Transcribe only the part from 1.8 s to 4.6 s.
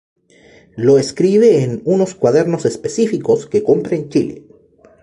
unos cuadernos específicos que compra en Chile.